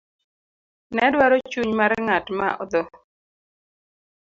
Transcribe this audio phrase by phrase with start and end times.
[0.95, 2.81] nedwaro chuny mar ng'at ma odho